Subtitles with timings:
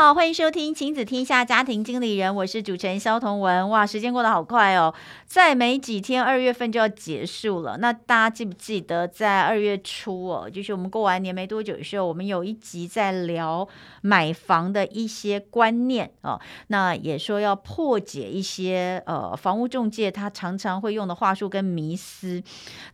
[0.00, 3.68] 好，欢迎收听《亲子天下家庭经理人》，我是主持人萧彤文。
[3.68, 4.94] 哇，时间过得好快哦，
[5.26, 7.76] 再没几天二月份就要结束了。
[7.76, 13.68] 那大家记不记得在二月初哦，就是我们过完年没多久的时候，我们有一集在聊
[14.00, 16.40] 买房的一些观念哦。
[16.68, 22.42] 那也说要破解一些呃房屋中介他常常会用的话术跟迷思。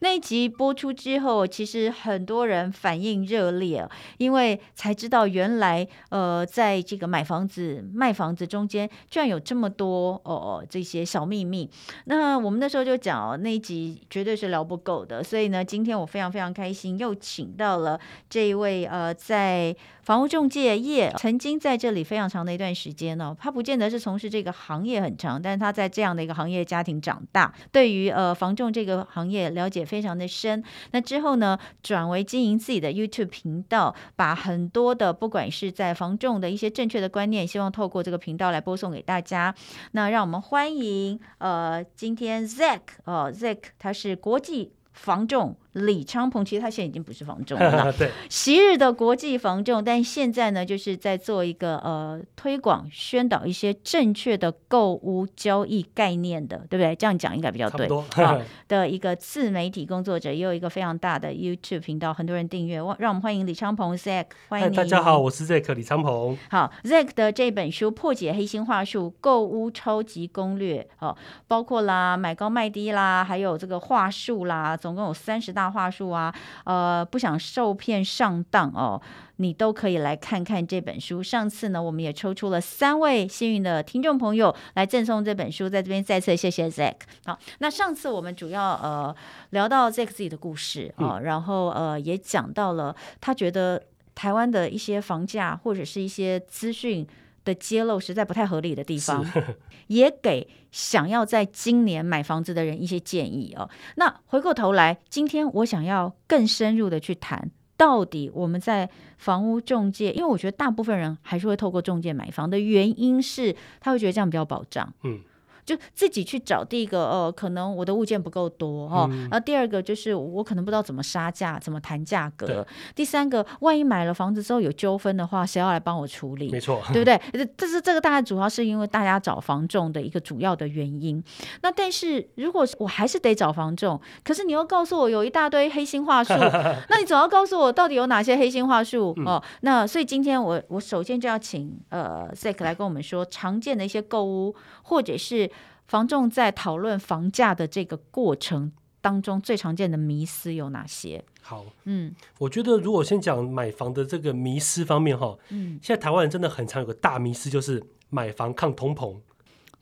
[0.00, 3.88] 那一集播出之后，其实很多人反应热烈，
[4.18, 11.68] 因为才知道原来呃在这个买房子、卖房子中间，居然有这么多哦哦这些小秘密。
[12.06, 30.64] 那我们那时候就讲哦那一集绝对是聊不够的，所以呢，今天我非常非常开心，又请到了这一位呃，在房屋中介业曾经在这里非常长的一段时间呢、他不见得是从事这个行业很长，但是他在这样的一个行业家庭长大，对于呃房仲这个行业了解非常的深。
[30.92, 36.46] 那之后呢，转为经营自己的 YouTube 频道，把很多的不管是在房仲的。
[36.46, 39.52] 一些政正确的观念，希望透过这个频道来播送给大家。
[39.90, 45.56] 那让我们欢迎呃，今天 Zack 哦，Zack 他是国际防重。
[45.76, 56.96] 李昌鹏，其实他现在已经不是房仲了， 对，昔日的国际房仲，但现在呢，就是在做一个呃推广宣导一些正确的购物交易概念的，对不对？
[56.96, 57.86] 这样讲应该比较对。
[57.88, 62.76] 好 的一个自媒体工作者，也有一个非常大的 YouTube 频道，很多人订阅。
[62.98, 64.76] 让我们欢迎李昌鹏 Zack，欢迎你。
[64.76, 66.38] 大家好，我是 Zack 李昌鹏。
[66.48, 71.14] 好，Zack 的这本书《破解黑心话术：购物超级攻略》哦，
[71.46, 75.65] 包括啦买高卖低啦，还有这个话术啦，总共有三十大。
[75.70, 76.34] 话术啊，
[76.64, 79.00] 呃，不想受骗上当哦，
[79.36, 81.22] 你都可以来看看这本书。
[81.22, 86.94] 上次呢，我们也抽出了三位幸运的听众朋友来赠送这本书，在这边再次谢谢 Zack。
[87.24, 89.14] 好，那上次我们主要呃
[89.50, 93.82] 聊到 Zack 自己的故事啊，嗯、然后呃也讲到了他觉得
[94.14, 97.06] 台湾的一些房价或者是一些资讯
[97.46, 99.24] 的揭露实在不太合理的地方，
[99.88, 103.70] 也给想要在今年买房子的人一些建议哦。
[103.94, 114.92] 那回过头来，今天我想要更深入的去谈，到底我们在房屋中介，因为我觉得大部分人还是会透过中介买房的原因是，他会觉得这样比较保障。
[115.04, 115.20] 嗯。
[115.66, 122.64] 就自己去找第一个，呃，可能我的物件不够多哈，嗯、然后第二个就是我可能不知道怎么杀价，怎么谈价格。
[122.94, 126.48] 第三个，万一买了房子之后有纠纷的话，谁要来帮我处理？
[126.52, 127.20] 没错， 对不对？
[127.56, 131.20] 这是这个大概主要是因为大家找房仲的一个主要的原因。
[131.62, 136.32] 那但是如果我还是得找房仲，可是你又告诉我有一大堆黑心话术，
[136.88, 139.42] 那你总要告诉我到底有哪些黑心话术哦？
[139.42, 144.54] 嗯、那所以今天我我首先就要请呃 Zack 来跟我们说常见的一些购物
[144.84, 145.50] 或者是。
[145.86, 151.24] 房仲在讨论房价的这个过程当中，最常见的迷思有哪些？
[151.42, 159.16] 好，嗯，我觉得如果先讲买房的这个迷思方面哈，嗯，现在台湾人真的很常有个大迷思，就是买房抗通膨。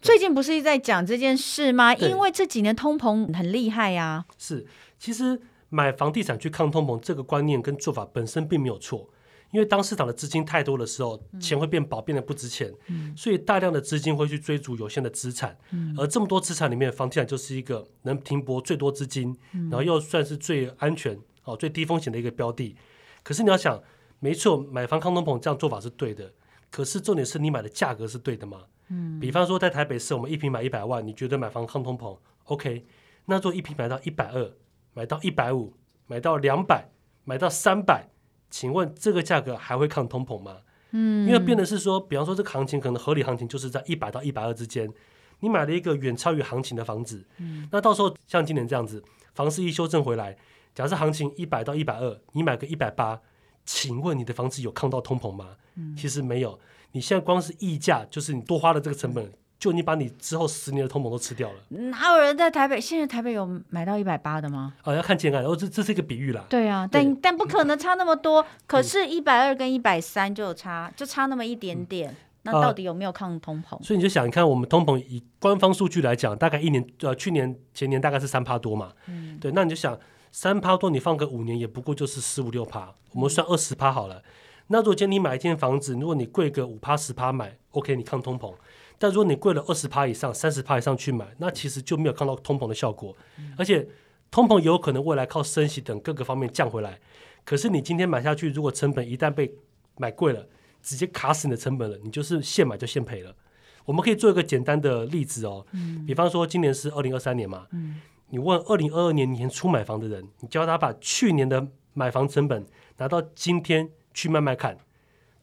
[0.03, 1.94] 最近不是一直在讲这件事吗？
[1.94, 4.26] 因为这几年通膨很厉害呀、啊。
[4.36, 4.66] 是，
[4.98, 5.41] 其实
[5.71, 9.09] 买房地产去抗通膨这个观念跟做法本身并没有错。
[9.54, 22.75] 因为当市场的资金太多的时候，钱会变薄，变得不值钱，嗯、所以大量的资金会去追逐有限的资产，嗯、而这么多资产里面，房地产就是一个能停泊最多资金，嗯、然后又算是最安全、哦最低风险的一个标的。
[23.22, 23.81] 可是你要想，
[24.19, 26.32] 没错，买房抗通膨这样做法是对的，
[26.72, 28.62] 可是重点是你买的价格是对的吗？
[28.88, 32.84] 嗯、比方说在台北市，我们一平买一百万，你觉得买房抗通膨？OK，
[33.26, 34.53] 那做一平买到一百二，
[34.94, 35.75] 买到一百五，
[36.09, 36.91] 买到两百，
[37.22, 38.09] 买到三百。
[38.54, 40.59] 请问这个价格还会抗通膨吗？
[40.92, 44.88] 嗯，因为变的是说，比方说这个行情可能合理行情就是在一百到一百二之间，
[45.41, 49.03] 你买了一个远超于行情的房子，嗯，那到时候像今年这样子，
[49.34, 50.36] 房市一修正回来，
[50.72, 53.21] 假设行情一百到一百二，你买个一百八，
[53.65, 55.57] 请问你的房子有抗到通膨吗？
[55.74, 56.60] 嗯，其实没有，
[56.92, 59.33] 你现在光是溢价，就是你多花了这个成本。
[59.59, 62.78] 就你把你之后十年的通膨都吃掉了，哪有人在台北？
[62.78, 64.74] 现在台北有买到一百八的吗？
[64.83, 66.45] 哦，要看建案，哦，这这是一个比喻啦。
[66.51, 68.45] 对啊，但但不可能差那么多。
[68.66, 72.10] 可是，一百二跟一百三就有差，就差那么一点点。
[72.10, 73.83] 嗯、那到底有没有抗通膨？
[73.83, 78.92] 所以你就想，你看我们通膨以官方数据来讲，大概一年呃，去年前年大概是三趴多嘛。
[79.07, 79.98] 嗯，对，那你就想
[80.30, 82.92] 三趴多，你放个五年也不过就是十五六趴。
[83.12, 84.16] 我们算二十趴好了。
[84.16, 84.22] 嗯、
[84.66, 88.53] 那如果今天你买一间房子，如果你贵个五趴十趴买，OK，你抗通膨。
[88.99, 93.17] 但如果你贵了二十趴以上、三十趴以上去买，那其实就没有看到通膨的效果。
[93.39, 93.87] 嗯、而且
[94.31, 96.99] 通膨也有可能未来靠升息等各个方面降回来。
[97.45, 99.53] 可是你今天买下去，如果成本一旦被
[99.97, 100.47] 买贵了，
[100.83, 103.35] 直接卡死你的成本了，你就是现买就现赔了。
[103.85, 108.01] 我们可以做一个简单的例子哦，嗯、比方说今年是二零二三年嘛，嗯、
[108.31, 112.65] 你问二零二二年年初买房的人，你教他把去年的买房成本
[112.97, 114.79] 拿到今天去卖卖看，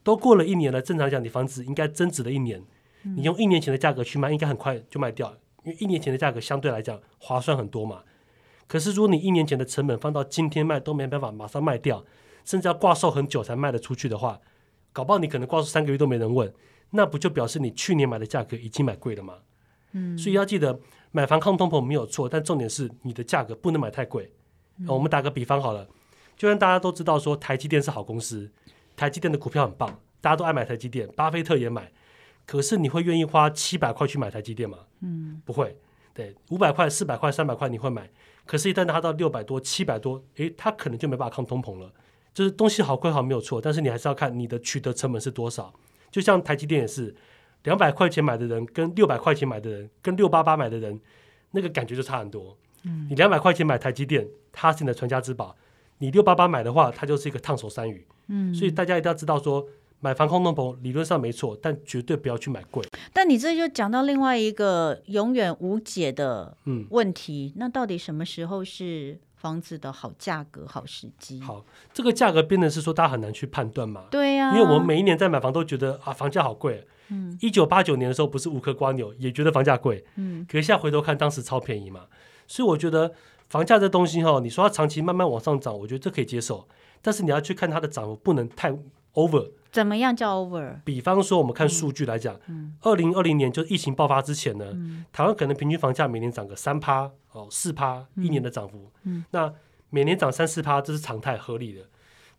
[0.01, 2.65] 都过了一年了，正常讲你房子应该增值了一年，嗯、
[3.03, 8.03] 你用一年前的价格去卖，应该很快就卖掉，因为一年前的价格相对来讲划算很多嘛。
[8.67, 12.05] 可是如果你一年前的成本放到今天卖都没办法马上卖掉，
[12.45, 14.39] 甚至要挂售很久才卖得出去的话，
[14.93, 16.53] 搞不好你可能挂售三个月都没人问。
[16.91, 19.35] 那不就表示你去年买的价格已经买贵了吗？
[19.93, 20.79] 嗯，所以要记得
[21.11, 24.31] 买房抗通膨没有错，但重点是你的价格不能买太贵。
[24.77, 25.87] 嗯，我们打个比方好了，
[26.37, 28.49] 就像大家都知道说台积电是好公司，
[28.95, 31.91] 台积电的股票很棒，大家都爱买台积电，巴菲特也买。
[32.51, 34.79] 可是你会愿意花七百块去买台积电吗？
[34.99, 35.73] 嗯，不会。
[36.13, 38.09] 对，五百块、四百块、三百块你会买，
[38.45, 41.89] 可是，一旦它到六百多、七百多，诶，它可能就没办法抗通膨了。
[42.33, 45.73] 就是东西好归好没有错，但是你还是要看你的取得成本是多少。
[46.11, 47.15] 就像台积电也是，
[47.63, 50.99] 两百块钱买的人跟六百块钱买的人跟六八八买的人，
[51.51, 52.57] 那个感觉就差很多。
[52.83, 55.55] 嗯，你两百块钱买台积电，它是你的传家之宝；
[55.99, 58.05] 你六八八买的话，它就是一个烫手山芋。
[58.27, 59.65] 嗯，所以大家一定要知道说，
[60.01, 62.83] 买房抗通膨理论上没错，但绝对不要去买贵。
[63.13, 66.57] 但你这就讲到另外一个永远无解的
[66.89, 69.19] 问题，嗯，那到底什么时候是？
[69.41, 71.41] 房子的好价格、好时机。
[71.41, 74.05] 好，这个价格变的是说，大家很难去判断嘛。
[74.11, 76.85] 对呀、啊，因为我们每一年在买房都觉得啊，房价好贵。
[77.07, 80.05] 嗯，一九八九年的时候不是无壳瓜牛，也觉得房价贵。
[80.15, 82.01] 嗯，可是现在回头看，当时超便宜嘛。
[82.45, 83.11] 所以我觉得
[83.49, 86.67] 房价这东西哈，你说它长期慢慢往上涨，我觉得这可以接受。
[87.01, 88.71] 但是你要去看它的涨幅，不能太
[89.15, 89.49] over。
[89.71, 90.81] 怎么样叫 over？
[90.83, 92.37] 比方说，我们看数据来讲，
[92.81, 98.91] 二零二零年就疫情爆发之前呢，嗯、台湾可能平均房价每年涨个三趴哦，四趴一年的涨幅。
[99.03, 99.53] 嗯嗯、那
[99.89, 101.81] 每年涨三四趴，这是常态合理的。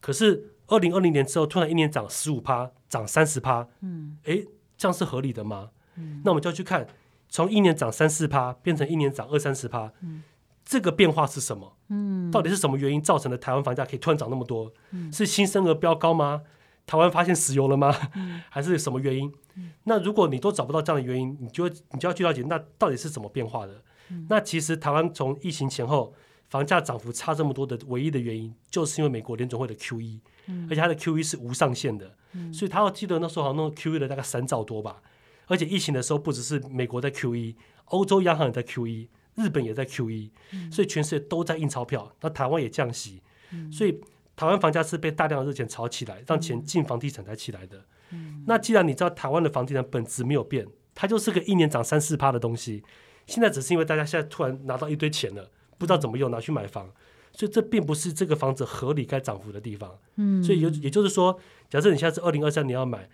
[0.01, 4.47] 可是二零二零年之后，突然一年涨十五趴，涨三十趴，嗯，诶，
[4.77, 5.71] 这样是合理的吗？
[5.97, 6.87] 嗯、那我们就要去看，
[7.29, 10.23] 从一年涨三四趴变成一年涨二三十趴，嗯、
[10.65, 11.77] 这个变化是什么？
[11.89, 14.71] 嗯，到底是什么原因造成的台湾房价可以突然涨那么多？
[14.91, 16.43] 嗯、是新生儿飙高吗？
[16.87, 17.95] 台湾发现石油了吗？
[18.15, 19.33] 嗯、 还是什么原因？
[19.55, 23.83] 嗯、那如果你都找不到这样的原因，你就你就要去了解，那到底是怎么变化的？
[24.11, 26.13] 嗯、那其实台湾从疫情前后
[26.49, 35.01] 房价涨幅差这么多的唯一的原因，就是因为美国联总会的 QE，、嗯、而且它的 QE 是无上限的，嗯、所以他要记得那时候好像弄 QE 的大概三兆多吧。
[35.47, 37.55] 而且疫情的时候不只是美国在 QE，
[37.87, 44.01] 欧洲央行也在 QE，日本也在 QE，、嗯、所以全世界都在印钞票，那台湾也降息，嗯、所以。
[44.35, 47.85] 台湾房价是被大量的热钱炒起来，让钱进房地产才起来的。
[48.11, 52.83] 嗯、那既然你知道台湾的房地产本质没有变，它就是个一年涨三四趴的东西。
[53.27, 56.91] 现在只是因为大家现在突然拿到一堆钱了，不知道怎么用，拿去买房，
[57.33, 59.97] 所以这并不是这个房子合理该涨幅的地方。
[60.17, 61.39] 嗯、所以也也就是说，
[61.71, 63.09] 假设你现在是二零二三年要买，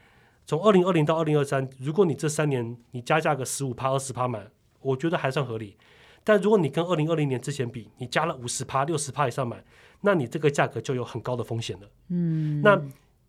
[0.47, 4.49] 从二零二零到二零二三，如果你这三年你加价个十五趴、二十趴买，
[4.81, 5.77] 我觉得还算合理。
[6.29, 9.65] 但如果你跟二零二零年之前比，你加了五十趴、六十趴以上买。
[10.03, 11.89] 那你这个价格就有很高的风险了。
[12.11, 12.79] 嗯，那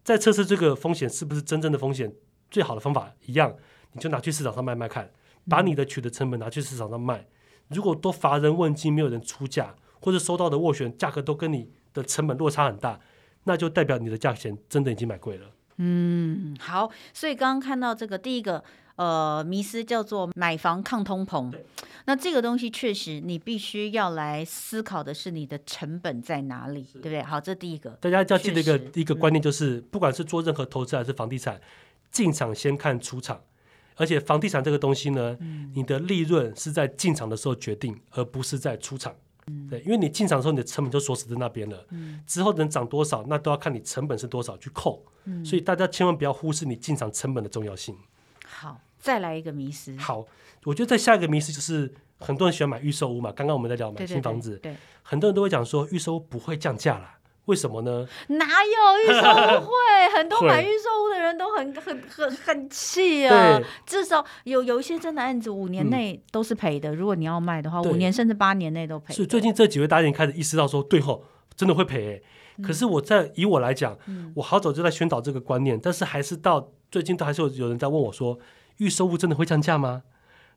[0.03, 2.13] 在测试这个风险是不是真正的风险，
[2.51, 3.55] 最好的方法一样，
[3.93, 5.09] 你就拿去市场上卖卖看，
[5.47, 7.25] 把你的取得成本拿去市场上卖。
[7.69, 12.99] 如果都乏人问津，没有人出价，或者收到的斡旋价格都跟你的成本落差很大，
[13.45, 15.47] 那就代表你的价钱真的已经买贵了。
[15.77, 18.61] 嗯，好，所以刚刚看到这个第一个。
[18.99, 21.49] 呃，迷思叫做买房抗通膨，
[22.03, 27.23] 那这个东西确实你必须要来思考的是你的成本在哪里，对不对？
[27.23, 31.61] 好，这第一个，大家要记得一个一个观念，就是、嗯、不管是做任何投资还是房地产，
[32.11, 33.39] 进场先看出场，
[33.95, 39.15] 而且房地产这个东西呢，嗯、你的利润是在进场的时候决定，而不是在出场。
[39.47, 45.01] 嗯、对，因为你进场的时候你的成本就锁死在那边了，嗯、之后能涨多少，那都要看你成本是多少去扣。
[45.23, 47.95] 嗯、所以大家千万不要忽视你进场成本的重要性。
[48.45, 48.77] 好。
[48.99, 49.95] 再来一个迷失。
[49.97, 50.25] 好，
[50.65, 53.31] 我觉得在下一个迷失就是很多人喜欢买预售屋嘛。
[53.31, 57.15] 刚刚我们在聊买新房子，对，对，对，对，很多人都会讲说预售屋不会降价啦。
[57.45, 58.07] 为什么呢？
[58.27, 59.73] 哪有预售屋会？
[60.15, 63.59] 很多买预售屋的人都很很很很气啊。
[63.87, 66.91] 至少有有一些真的案子五年内都是赔的。
[66.91, 69.15] 嗯、如果你要卖的话，五年甚至八年内都赔。
[69.15, 71.23] 所以最近这几位大家开始意识到说，对吼，
[71.55, 72.23] 真的会赔、欸。
[72.57, 78.37] 嗯、可是我在以我来讲，嗯、我好早就在宣导这个观念，但是还是到最近都还是有有人在问我说。
[78.79, 80.03] 预售物真的会降价吗？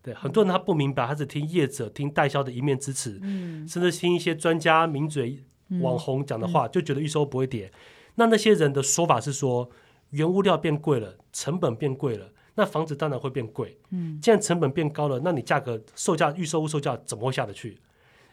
[0.03, 5.45] 对，很多人他不明白，他只听业者、听代销的一面之词，嗯、甚至听一些专家、名嘴、
[5.81, 7.67] 网红讲的话，嗯、就觉得预售屋不会跌。
[7.67, 7.73] 嗯、
[8.17, 9.71] 那那些人的说法是说，
[10.11, 13.79] 原物料变贵了，成本变贵了，那房子当然会变贵。
[13.91, 17.79] 嗯，既然成本变高了，那你价格售价预售物售价怎么会下得去？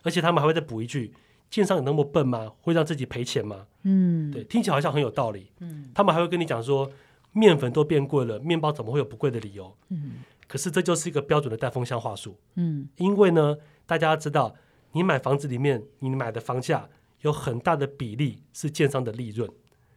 [0.02, 1.14] 而且他们还会再补一句
[1.52, 2.52] ：“建商有那么笨吗？
[2.62, 5.52] 会让自己赔钱吗？”嗯，对，听起来好像很有道理。
[5.60, 6.90] 嗯，他们还会跟你讲说，
[7.32, 9.76] 面粉都变贵了，面包怎么会有不贵的理由？
[9.90, 12.38] 嗯，可是这就是一个标准的带风向话术。
[12.56, 14.56] 嗯，因为呢，大家知道，
[14.94, 16.90] 你买房子里面，你买的房价
[17.22, 19.50] 有很大的比例是建商的利润。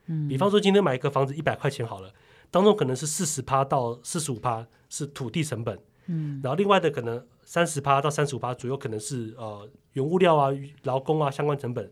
[0.07, 2.13] 嗯，比方说今天买一个房子一百块钱好了，
[2.51, 5.79] 当中可能是四十趴到四十五趴是土地成本。
[6.07, 10.51] 嗯，然后另外的可能三十趴到三十五趴左右可能是呃原物料啊、
[10.83, 11.91] 劳工啊相关成本。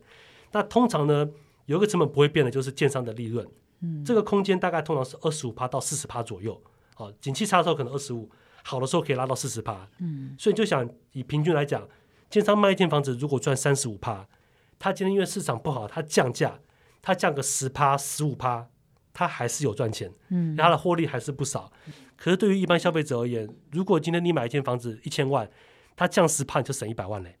[0.51, 1.29] 那通常呢，
[1.65, 3.47] 有一个成本不会变的，就是建商的利润。
[3.81, 6.61] 嗯，这个空间大概通常是二十五趴到四十趴左右。
[6.97, 8.29] 哦，景气差的时候可能二十五，
[8.63, 9.87] 好的时候可以拉到四十趴。
[9.99, 11.87] 嗯，所以就想以平均来讲，
[12.29, 14.27] 建商卖一间房子如果赚三十五趴，
[14.77, 16.59] 他今天因为市场不好，他降价，
[17.01, 18.67] 他降个十趴、十五趴，
[19.13, 20.11] 他还是有赚钱。
[20.29, 21.71] 嗯，他的获利还是不少。
[22.15, 25.49] 可是对于一般消费者而言，如果今天你买一间房子一千万，
[25.95, 27.35] 他降十趴你就省一百万嘞。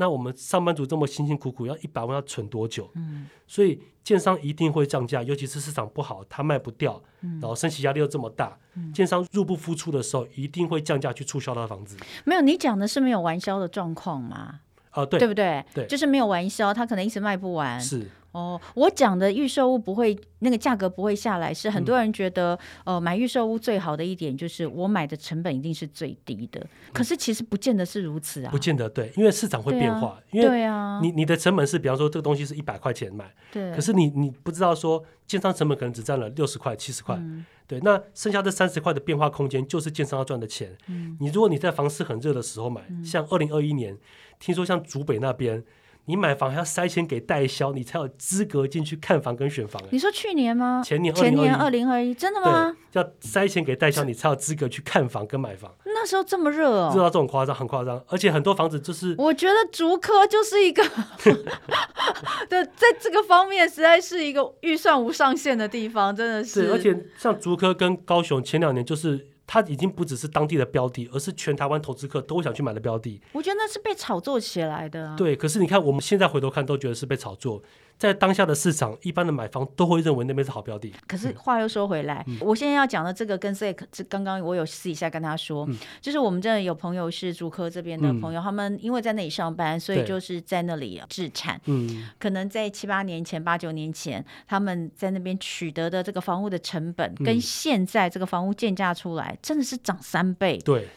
[0.00, 2.90] 那我们上班族这么辛辛苦苦要一百万要存多久？
[2.94, 11.98] 嗯，所以建商一定会降价，尤其是市场不好，他卖不掉，嗯、然后升息压力又这么大，嗯、建商入不敷出的时候，一定会降价去促销他的房子。
[12.24, 14.60] 没有，你讲的是没有完销的状况吗？
[14.90, 15.64] 啊、呃，对，对不对？
[15.74, 17.78] 对，就是没有完销，他可能一直卖不完。
[17.78, 18.08] 是。
[18.32, 26.64] 哦，我讲的预售屋不会那个价格不会下来，是很多人觉得，嗯、呃，买预售屋最好的一点就是我买的成本一定是最低的。
[26.92, 30.20] 可是其实不见得是如此啊，不见得对，因为市场会变化。
[30.30, 40.70] 因为，对啊，你你的成本是，比方说这个东西是一百块钱买，对，可是你你不知道说建商成本可能只占了六十块、七十块，嗯、对，那剩下这三十块的变化空间就是建商要赚的钱。
[40.86, 43.98] 嗯，你如果你在房市很热的时候买，嗯、像二零二一年，
[44.38, 45.64] 听说像竹北那边。
[46.10, 49.80] 你买房还要塞钱给代销，你才有资格进去看房跟选房。
[49.90, 50.82] 你说去年吗？
[50.84, 52.76] 前年，前年二零二一，真的吗？
[52.90, 55.72] 要塞钱给代销，你才有资格去看房跟买房。
[55.84, 58.02] 那时候这么热哦，热到这种夸张，很夸张。
[58.08, 60.82] 而且很多房子就是，我觉得竹科就是一个，
[62.50, 66.62] 对，在这个方面实在是一个预算无上限的地方，真的是。
[66.62, 69.28] 对，而且像竹科跟高雄前两年就是。
[69.52, 73.20] 它已经不只是当地的标的，而是全台湾投资客都会想去买的标的。
[73.32, 75.16] 我觉得那是被炒作起来的啊。
[75.16, 77.60] 对，可是你看，我们现在回头看，都觉得是被炒作。
[78.00, 80.90] 在当下的市场，一般的买方都会认为那边是好标的。
[81.06, 91.60] 可是话又说回来，嗯、我现在要讲的这个跟 Zack，这刚刚我有私底下跟他说，嗯、就是我们这有朋友是竹科这边的朋友，嗯、他们因为在那里上班，所以就是在那里置产。
[91.66, 100.56] 嗯，可能在七八年前、八九年前，他们在那边取得的这个房屋的成本，跟现在这个房屋建价出来，真的是涨三倍。
[100.64, 100.88] 对。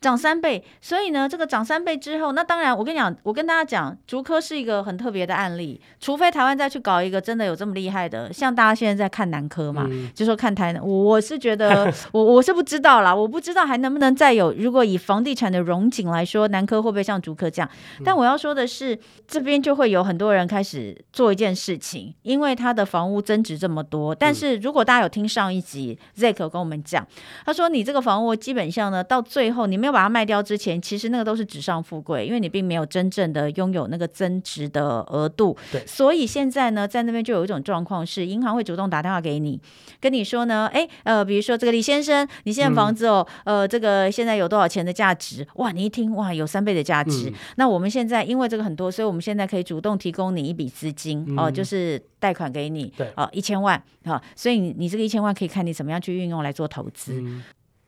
[0.00, 17.70] 涨三倍，所以呢，这个涨三倍之后，那当然，我跟你讲，我跟大家讲，竹科是一个很特别的案例，除非台湾再去搞一个真的有这么厉害的，像大家现在在看南科嘛，嗯、就说看台南，我是觉得，我 我是不知道啦，我不知道还能不能再有，如果以房地产的融景来说，南科会不会像竹科这样？
[18.04, 27.06] 但我要说的是，这边就会有很多人开始做一件事情，因为他的房屋增值这么多，但是如果大家有听上一集，Zack 跟我们讲，
[27.44, 29.96] 他说你这个房屋基本上呢，到最后你没有。
[29.96, 35.56] 把它卖掉之前，其实那个都是纸上富贵，因为你并没有真正的拥有那个增值的额度。
[35.72, 39.58] 对，所以现在呢，在那边就有一种状况是，银行会主动打电话给你，
[39.98, 45.48] 跟你说呢，哎，呃，比如说这个李先生，你现在房子哦，嗯、呃，这个现在有多少钱的价值？
[45.54, 47.30] 哇，你一听哇，有三倍的价值。
[47.30, 53.74] 嗯、那我们现在因为这个很多，所以我们现在可以主动提供你一笔资金哦、嗯呃，就是贷款给你，对，哦、呃，一千万
[54.04, 57.24] 啊、呃，所以你你这个一千万可以看你怎么样去运用来做投资。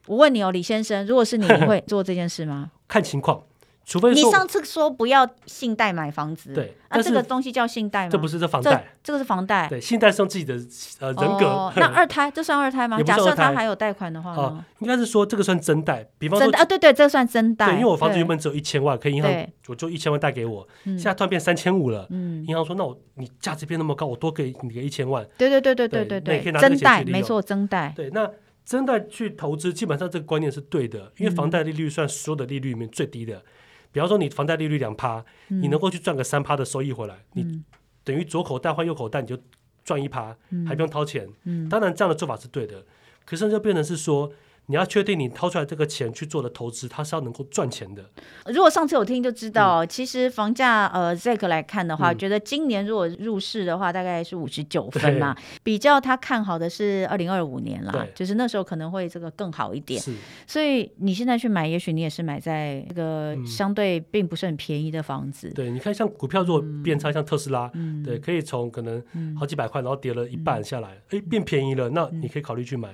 [0.08, 2.70] 嗯我问你哦，李先生，如果是你，你会做这件事吗？
[2.88, 3.42] 看情况，
[3.84, 8.10] 除非你上次说不要信贷买房子，对，啊，这个东西叫信贷吗？
[8.10, 9.66] 这不是这房贷，这个是房贷。
[9.68, 10.54] 对，信贷是用自己的
[11.00, 11.70] 呃人格。
[11.76, 13.02] 那二胎这算二胎吗？
[13.02, 14.64] 假设他还有贷款的话呢？
[14.80, 17.66] 应该是说这个算增贷，比方说啊，对对，这算增贷。
[17.66, 25.26] 对，因为我房子原本只有一千万，可以银行我就一千万贷给我，现在突然变三千五了，嗯，银行说那我你价值变那么高，我多给你个一千万。
[25.36, 27.92] 对对对对对对对，增贷没错，增贷。
[27.94, 28.30] 对，那。
[28.68, 33.38] 真的去投资，基本上这个观念是对的，因为房贷利率算所有的利率里面最低的。
[33.38, 33.42] 嗯、
[33.90, 37.62] 比方说，你房贷利率两趴，嗯、你能够去赚个三趴的收益回来，嗯、你
[38.04, 39.38] 等于左口袋换右口袋，你就
[39.82, 41.26] 赚一趴，嗯、还不用掏钱。
[41.44, 42.84] 嗯、当然这样的做法是对的，
[43.24, 44.30] 可是就变成是说。
[44.70, 48.04] 你要确定你掏出来这个钱去做的投资，它是要能够赚钱的。
[48.46, 55.34] 如果上次有听就知道，嗯、其实房价呃这个来看的话，嗯、觉得今年如果入市的话，大概是五十九分嘛。
[55.62, 59.98] 比较他看好的是二零二五年啦，就是那时候可能会这个更好一点。
[60.00, 60.14] 是。
[60.46, 65.48] 所以你现在去买，也许你也是买在这个相对并不是很便宜的房子。
[65.48, 69.02] 嗯、对，你看像股票如果变差，像特斯拉，嗯、对，可以从可能
[69.34, 72.90] 好几百块，然后跌了一半下来，哎、嗯，变便宜了，那你可以考虑去买。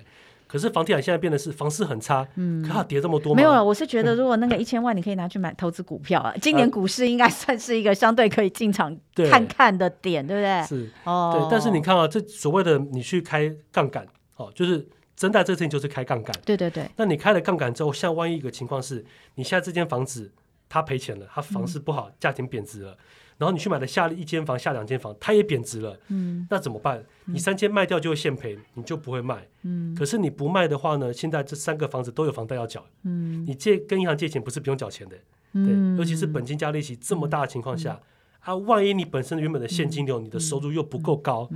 [0.55, 3.37] 可是房地产现在变得是房市很差，嗯，可它跌这么多吗？
[3.37, 8.97] 没有了，我是觉得如果那个一千万你可以拿去买投资股票啊，今年股市应该算是一个相对可以进场
[9.29, 10.69] 看看的点，对，对不对？
[10.69, 11.49] 是哦，对。
[11.51, 14.07] 但是你看啊，这所谓的你去开杠杆，
[14.37, 16.89] 哦，就是真贷这事情就是开杠杆，对对对。
[16.95, 20.31] 那你开了杠杆之后，像万一一个情况是，你现在这间房子
[20.69, 22.93] 它赔钱了，它房市不好，价钱贬值了。
[22.93, 22.99] 嗯
[23.37, 27.05] 然后你去买了下一间房、下两间房，它也贬值了，嗯，那怎么办？
[27.25, 29.95] 你三间卖掉就会现赔，你就不会卖，嗯。
[29.95, 31.13] 可是你不卖的话呢？
[31.13, 33.45] 现在这三个房子都有房贷要缴，嗯。
[33.47, 35.17] 你借跟银行借钱不是不用缴钱的，
[35.53, 38.01] 嗯，对，尤其是本金加利息这么大的情况下，
[38.41, 41.49] 啊，万一你本身原本的现金流、你的收入又不够高，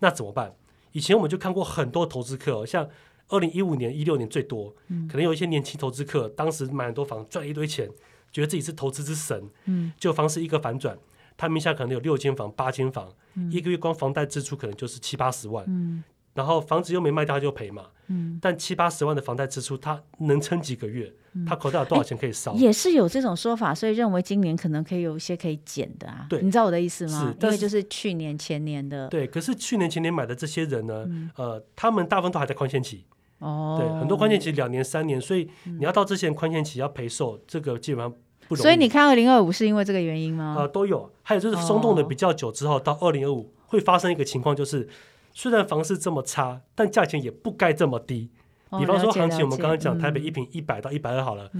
[0.00, 0.54] 那怎么办？
[0.92, 2.86] 以前我们就看过很多投资客，像
[3.28, 4.74] 二零一五年、一六年最多，
[5.08, 7.88] 可能有一些年轻投资客，当时买很多房，赚了一堆钱，
[8.30, 10.98] 觉得自己是投资之神，嗯，就房市一个反转。
[11.36, 16.02] 他名下可能有六间房、八间房，嗯、一个月光房贷支出可能就是七八十万，嗯、
[16.34, 17.86] 然后房子又没卖掉，他就赔嘛。
[18.08, 21.10] 嗯、但七八十万的房贷支出，他能撑几个月？
[21.32, 22.52] 嗯、他口袋有多少钱可以烧？
[22.54, 26.26] 也是有这种说法，所以认为今年可能可以有一些可以减的啊。
[26.28, 27.34] 对，你知道我的意思吗？
[27.40, 29.08] 是，因为就是去年前年的。
[29.08, 33.06] 对，可是去年前年买的这些人呢，嗯、呃，他们大部分都还在宽限期。
[33.38, 33.78] 哦。
[33.80, 38.14] 对，很多宽限期两年、三年，所以你要到之前宽限期要赔售，这个基本上。
[38.56, 40.56] 所以你看二零二五是因为这个原因吗？
[40.58, 44.88] 呃，都有，还有就是松动的比较久之后，到二零二五会发生一个情况，就是
[45.32, 48.30] 虽然房市这么差，但价钱也不该这么低。
[48.78, 51.50] 比方说行情，我们刚刚讲台北一平一百到一百二好了，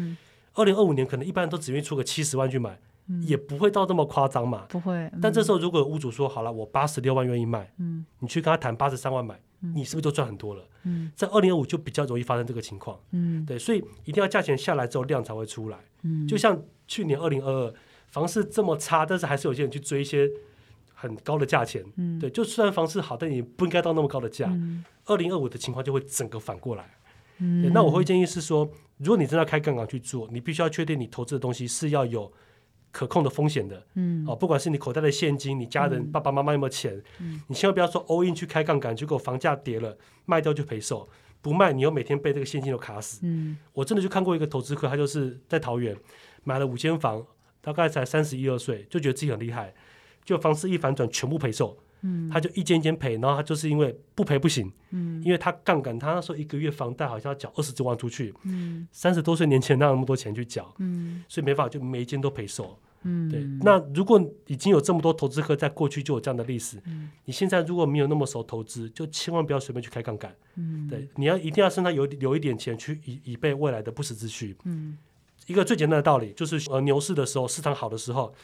[0.55, 2.79] 二零二五年可能一般人都只愿意出个七十万去买，
[3.27, 4.67] 也不会到这么夸张嘛。
[4.69, 5.11] 不会。
[5.21, 7.73] 但这时候如果屋主说好了，我八十六万愿意卖，
[8.21, 9.39] 你去跟他谈八十三万买。
[9.77, 10.65] 你是不是就赚很多了？
[10.83, 12.99] 嗯，在二零二五就比较容易发生这个情况。
[13.13, 15.79] 嗯，对，所以一定要价钱下来之后量才会出来。
[16.03, 16.61] 嗯，就像
[16.93, 17.75] 去年二零二二
[18.09, 20.29] 房市这么差，但是还是有些人去追一些
[20.93, 21.83] 很高的价钱。
[21.97, 24.53] 嗯，对，就虽然房市好，但也不应该到那么高的价。
[25.07, 26.85] 二零二五的情况就会整个反过来。
[27.39, 32.31] 嗯，那我会建议是说，如果你真的要开杠杆去做，你必须要确定你投资的东西是要有。
[32.93, 41.09] 可控的风险的，嗯，哦，不管是你口袋的现金，你家人爸爸妈妈有没有钱，嗯，你千万不要说 all in 去开杠杆，结果房价跌了，卖掉就赔售，
[41.41, 45.97] 不卖你又每天被这个现金流卡死，嗯，我真的就看过一个投资客，他就是在桃园
[46.45, 47.27] 买了五间房，
[47.61, 49.75] 大概才三十一二岁，就觉得自己很厉害，
[50.25, 51.79] 就房市一反转，全部赔售。
[52.05, 63.45] 嗯，他就一间一间赔，然后他就是因为不赔不行，嗯，因为他杠杆，他那时候一个月房贷好像要缴二十多万出去，嗯，三十多岁年前哪有那么多钱去缴，嗯，所以没法就每一间都赔售，嗯，对。
[63.61, 74.99] 那如果已经有这么多投资客在过去就有这样的历史，嗯，你现在如果没有那么熟投资，就千万不要随便去开杠杆，嗯，对，你要一定要身上有留一点钱去以以备未来的不时之需，嗯，
[75.47, 78.35] 一个最简单的道理就是呃牛市的时候，市场好的时候。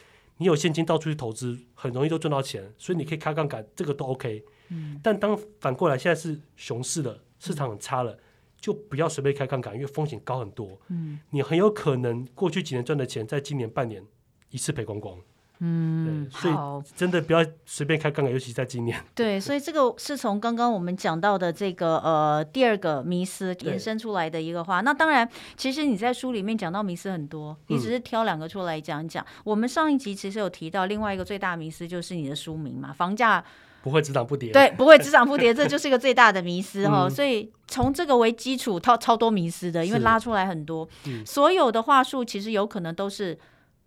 [0.41, 4.41] 你有现金到处去投资，很容易就赚到钱，所以你可以开杠杆，这个都 OK。
[4.69, 8.17] 嗯，但当反过来现在是熊市了，市场很差了，
[8.57, 10.79] 就不要随便开杠杆，因为风险高很多。
[10.87, 14.01] 嗯，你很有可能过去几年赚的钱，在今年半年
[14.49, 15.19] 一次赔光光。
[15.61, 16.53] 嗯，所以
[16.95, 18.97] 真的不要随便开杠杆， 尤其在今年。
[19.13, 24.79] 对，所以这个是从刚刚我们讲到的这个呃第二个迷思延伸出来的一个话。
[24.79, 29.21] 那当然，其实你在书里面讲到迷思很多，你只是挑两个出来讲一讲。
[29.21, 33.43] 嗯、我们上一集其实有提到另外一个最大迷思，就是你的书名嘛，房价
[33.83, 34.53] 不会只涨不跌。
[34.53, 37.07] 对，不会只涨不跌， 这就是一个最大的迷思哈。
[37.07, 43.37] 嗯、所以从这个为基础，超超多迷思的，因为拉出来很多，嗯、所有的话术其实有可能都是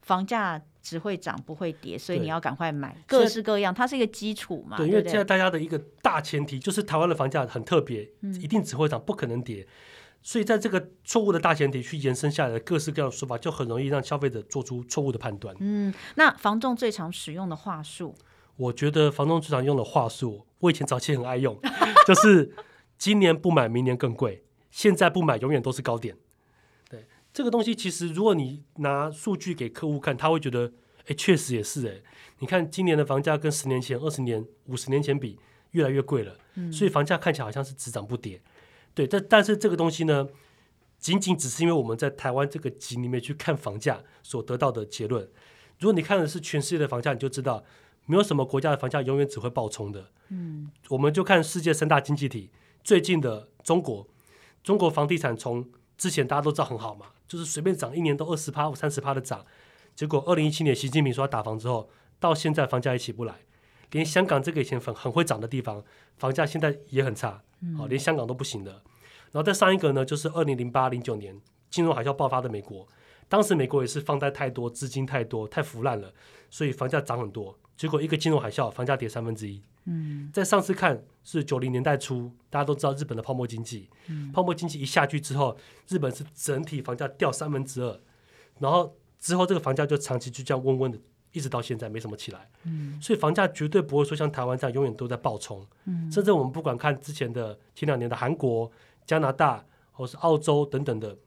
[0.02, 0.60] 房价。
[0.82, 4.76] 只会涨不会跌，所以你要赶快买，各式各样，它是一个基础嘛。
[4.76, 9.66] 对，因为现在大家的一个大前提就是台湾的房价很特别，嗯、一定只会涨，不可能跌。
[10.24, 15.54] 所以在这个错误的大前提去延伸下来的各式各样的说法，就很容易让消费者做出错误的判断。
[15.58, 18.14] 嗯，那房仲最常使用的话术，
[18.56, 21.58] 我觉得房仲最常用的话术，我以前早期很爱用，
[22.06, 22.54] 就是
[22.98, 26.16] 今年不买，明年更贵；现在不买，永远都是高点。
[27.32, 30.72] 这个东西其实，如果你拿数据给客户看，他会觉得，
[31.06, 32.02] 哎，确实也是哎。
[32.40, 35.38] 你看今年的房价跟十年前、二十年、五十年前比，
[35.70, 36.36] 越来越贵了。
[36.56, 38.42] 嗯，所以房价看起来好像是只涨不跌。
[38.92, 40.28] 对，但但是这个东西呢，
[40.98, 45.26] 仅仅只是因为我们在台湾这个集里面去看房价所得到的结论。
[45.78, 47.64] 如果你看的是全世界的房价，你就知道，
[48.04, 50.10] 没有什么国家的房价永远只会暴冲的。
[50.28, 52.50] 嗯，我们就看世界三大经济体
[52.84, 54.06] 最近的中国，
[54.62, 57.06] 中国房地产从之前大家都知道很好嘛。
[57.32, 59.46] 就是随便涨一年都二十趴或三十趴的涨，
[59.94, 61.88] 结果二零一七年习近平说要打房之后，
[62.20, 63.36] 到现在房价也起不来，
[63.92, 65.82] 连香港这个以前很很会涨的地方，
[66.18, 67.42] 房价现在也很差，
[67.78, 68.82] 好，连香港都不行了。
[69.30, 71.40] 然后再上一个呢，就是二零零八零九年
[71.70, 72.86] 金融海啸爆发的美国，
[73.30, 76.12] 当时美国也是放贷太多，资金太多，太腐烂了，
[76.50, 77.58] 所以房价涨很多。
[77.78, 79.62] 结果一个金融海啸，房价跌三分之一。
[79.84, 83.88] 嗯，在上次看是九零年代初，大家都知道日本的泡沫经济。
[84.08, 85.56] 嗯，泡沫经济一下去之后，
[85.88, 88.00] 日本是整体房价掉三分之二，
[88.58, 90.98] 然后之后这个房价就长期就这样温温的，
[91.32, 92.48] 一直到现在没什么起来。
[92.64, 95.66] 嗯，所以房价绝对不会说像台湾这样永远都在暴冲。
[95.86, 98.70] 嗯，甚至我们不管看之前的前两年的韩国、
[99.04, 101.18] 加拿大或是澳洲等等的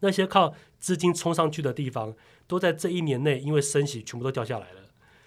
[0.00, 2.14] 那些靠资金冲上去的地方，
[2.46, 4.82] 都在这一年内因为升息全部都掉下来了。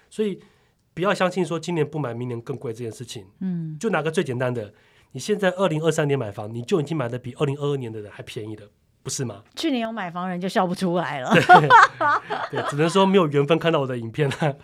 [0.10, 0.40] 所以
[0.94, 3.26] 不要相信说今年不买，明年更贵这件事情。
[3.40, 4.74] 嗯，就拿个最简单的，
[5.14, 8.70] 你现在二零二三年买房，你就已经买的比二零二二年的人还便宜的，
[9.04, 9.42] 不是吗？
[9.56, 11.34] 去年有买房人就笑不出来了。
[12.52, 14.56] 对，只能说没有缘分看到我的影片了。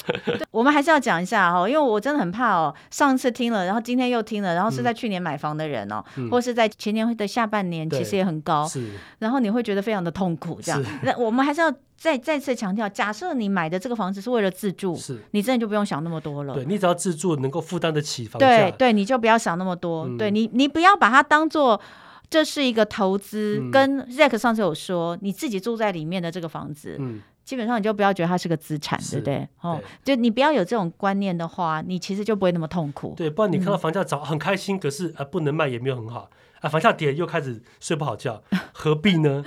[0.51, 2.73] 我们还是要讲一下哈，因为我真的很怕哦。
[2.91, 8.67] 上次听了，然后今天又听了，然后是在去年买房的人哦，嗯、或是在前年的下半年，其实也很高。
[8.67, 10.83] 是，然后你会觉得非常的痛苦，这样。
[11.03, 11.73] 那我们还是要。
[11.99, 16.53] 再再次强调，假设你买的这个房子是为了自住，是你真的就不用想那么多了。
[16.53, 20.05] 对，你只要自住能够负担得起房价，对对，你就不要想那么多。
[20.05, 21.81] 嗯、对你，你不要把它当做
[22.29, 23.59] 这是一个投资。
[23.61, 29.49] 嗯、跟 Zack 上次有说，你自己住在里面的这个房子，嗯、基本上你就不要觉得它是个资产，是对不对？
[29.61, 33.13] 哦，就你不要有这种观念的话，你其实就不会那么痛苦。
[33.15, 36.29] 对，不然你看到房价涨很开心，嗯、可是呃不能卖也没有很好。
[36.61, 38.41] 啊，房价跌又开始睡不好觉，
[38.73, 39.43] 何必呢？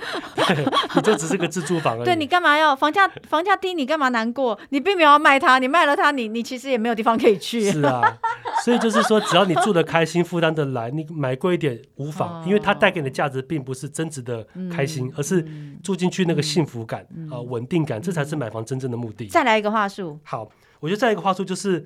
[0.95, 2.05] 你这只是个自住房而已。
[2.05, 3.73] 对，你干嘛要房价房价低？
[3.73, 4.57] 你干嘛难过？
[4.69, 7.71] 你并没有要卖它，你卖了它，你你其实也没有地方可以去。
[7.71, 8.17] 是啊，
[8.63, 15.45] 所以就是说，只要你住的开心，负担的来，你买贵一点无妨，因为它带给你的价值并不是增值的开心，而是
[15.83, 19.27] 住进去那个幸福感啊、稳定感，这才是买房真正的目的。
[19.27, 20.19] 再来一个话术。
[20.23, 21.85] 好，我觉得再来一个话术就是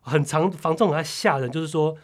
[0.00, 1.96] 很常房仲很爱吓人，就是说。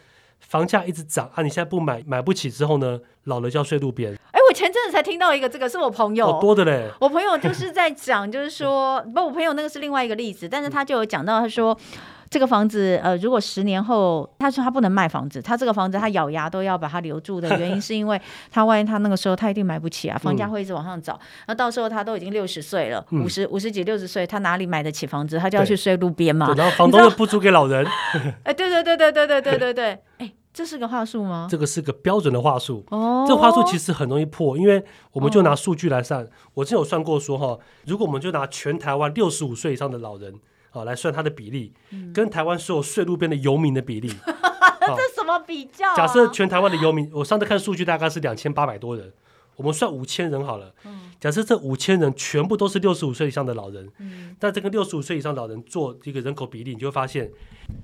[0.47, 1.41] 房价一直涨啊！
[1.41, 4.13] 你现在不买，买不起之后呢，老了就要睡路边。
[4.31, 6.89] 哎，我前阵子才听到一个，这个是我朋友，好多的嘞。
[6.99, 11.77] 我朋友就是在讲，就是说，不，我朋友那个是另外一个例子，但是他就有讲到，他说。
[12.33, 18.19] 这个房子，呃，如果十年后他说他不能卖房子，他这个房子他咬牙都要把它留住的 原因，是因为
[18.49, 25.37] 他万一他那个时候他一定买不起啊，房价会一直往上涨，那、嗯、到时候他都已经六十岁了，五十五十几六十岁，他哪里买得起房子？
[25.37, 26.51] 他就要去睡路边嘛。
[26.57, 27.85] 然后房东又不租给老人。
[28.41, 31.47] 哎，对对对对对对对对对，哎，这是个话术吗？
[31.47, 32.83] 这个是个标准的话术。
[32.89, 40.33] 哦，这个话术其实很容易破，因为我们就拿数据来算，哦、我之前有算过说哈，如果我们就拿全台湾六十五岁以上的老人。
[40.73, 41.71] 好，来算它的比例，
[42.11, 44.07] 跟台湾所有睡路边的游民的比例，
[44.81, 45.95] 这什么比较啊？
[45.95, 49.13] 假设全台湾的游民，我上次看数据大概是两千八百多人，
[49.55, 50.73] 我们算五千人好了。
[51.19, 53.87] 假设这五千人全部都是六十五岁以上的老人，
[54.39, 57.31] 那这个六十五岁以上老人做一个人口比例，你就会发现，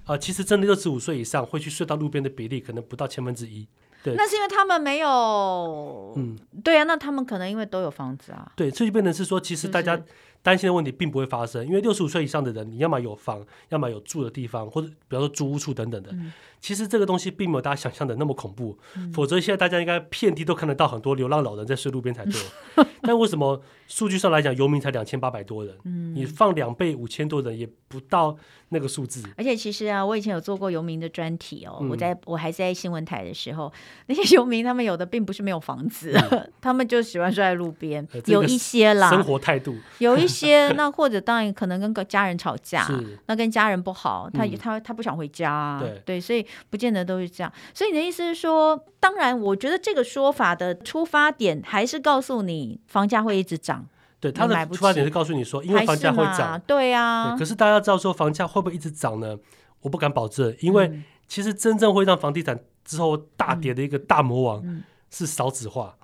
[0.06, 3.68] 啊，其实真的六十五岁以上会去睡到路边的比例，可能不到千分之一。
[4.02, 8.52] 对，那是因为他们没有，嗯，对啊，那他们可能因为都有房子啊。
[8.56, 10.02] 对，这就变成是说，其实大家。
[10.42, 16.10] 担心的问题并不会发生，因为六十五岁以上的人，你要么有房，要么有住的地方，或者比方说租屋处等等的。
[16.14, 22.34] 嗯、其实这个东西并没有大家想象的那么恐怖，嗯、否则现在大家应该遍地都看得到很多流浪老人在睡路边才对。
[23.04, 25.76] 但为什么数据上来讲，游民才两千八百多人？
[25.86, 28.36] 嗯、你放两倍五千多人也不到
[28.70, 29.24] 那个数字。
[29.38, 33.72] 而且其实啊，我以前有做过游民的专题哦，嗯、我在我还是在新闻台的时候，
[34.08, 42.88] 那些游民他们有的并不是没有房子，嗯、 他们就喜欢睡在路边，呃、有一些啦，生活态度有一些，那 或者当然可能跟个家人吵架，
[43.26, 47.52] 那跟家人不好，他、嗯、他他不想回家、啊，对对，所以不见得都是这样。
[47.74, 52.80] 所以你的意思是说，当然，我觉得这个说法的出发点还是告诉你。
[52.90, 53.86] 房价会一直涨，
[54.20, 57.36] 对，他的出发点是告诉你说，因为房价会涨，对啊。
[57.38, 59.38] 可是大家知道说，房价会不会一直涨呢？
[59.82, 65.96] 我不敢保证，因为其实真正会让房地产之后大跌的一个大魔王是少子化。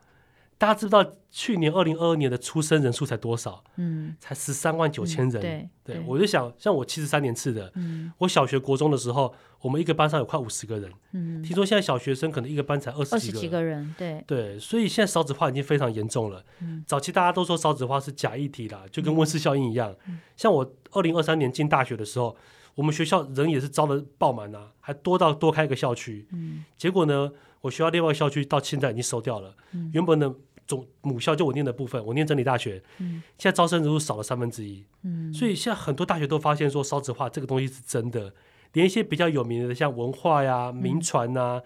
[0.57, 3.61] 大家知道去年二零二二年的出生人数才多少？
[3.75, 5.41] 嗯，才十三万九千人。
[5.41, 10.89] 对，对我就想，像我七十三年次的，嗯，我小学、国中的时候，我们一个班上有快五十个人。
[11.11, 13.41] 嗯，听说现在小学生可能一个班才二十几个人。
[13.41, 16.41] 几个人，对对，所以现在少子化已经非常严重了。
[16.61, 19.93] 嗯，早期大家都说少子化是假议题啦，就跟温室效应一样。
[20.37, 22.33] 像我二零二三年进大学的时候，
[22.75, 26.25] 我们学校人也是招的爆满啊，还多到多开一个校区。
[26.31, 27.29] 嗯，结果呢？
[27.65, 30.31] 我学校另外校区到现在已经收掉了，嗯、原本的
[30.67, 38.31] 总母校就我念的部分，我念真理大学，嗯、现在招生人数少了三分之一，嗯、所以现在很多大学都发现说少子化这个东西是真的，
[38.73, 41.59] 连一些比较有名的像文化呀、民传呐，